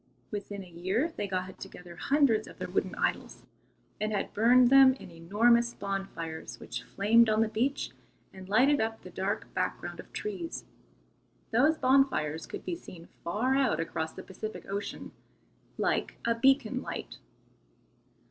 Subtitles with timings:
[0.31, 3.43] Within a year they had got together hundreds of their wooden idols,
[3.99, 7.91] and had burned them in enormous bonfires which flamed on the beach
[8.33, 10.65] and lighted up the dark background of trees.
[11.51, 15.11] Those bonfires could be seen far out across the Pacific Ocean,
[15.77, 17.17] like a beacon light.